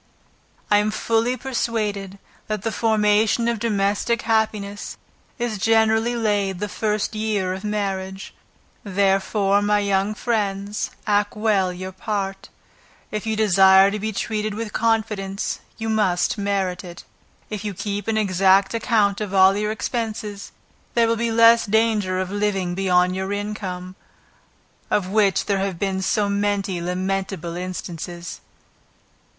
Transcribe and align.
I 0.71 0.77
am 0.79 0.89
fully 0.89 1.37
persuaded 1.37 2.17
that 2.47 2.63
the 2.63 2.71
formation 2.71 3.47
of 3.47 3.59
domestic 3.59 4.23
happiness, 4.23 4.97
is 5.37 5.59
generally 5.59 6.15
laid 6.15 6.57
the 6.57 6.67
first 6.67 7.13
year 7.13 7.53
of 7.53 7.63
marriage: 7.63 8.33
therefore, 8.83 9.61
my 9.61 9.77
young 9.77 10.15
friends, 10.15 10.89
act 11.05 11.35
well 11.37 11.71
your 11.71 11.91
part; 11.91 12.49
if 13.11 13.27
you 13.27 13.35
desire 13.35 13.91
to 13.91 13.99
be 13.99 14.11
treated 14.11 14.55
with 14.55 14.73
confidence 14.73 15.59
you 15.77 15.87
must 15.87 16.35
merit 16.35 16.83
it. 16.83 17.03
If 17.51 17.63
you 17.63 17.75
keep 17.75 18.07
an 18.07 18.17
exact 18.17 18.73
account 18.73 19.21
of 19.21 19.35
all 19.35 19.55
your 19.55 19.69
expenses, 19.71 20.51
there 20.95 21.07
will 21.07 21.15
be 21.15 21.29
less 21.31 21.67
danger 21.67 22.19
of 22.19 22.31
living 22.31 22.73
beyond 22.73 23.15
your 23.15 23.31
income, 23.31 23.95
of 24.89 25.09
which 25.09 25.45
there 25.45 25.59
have 25.59 25.77
been 25.77 26.01
so 26.01 26.27
many 26.27 26.81
lamentable 26.81 27.55
instances. 27.55 28.41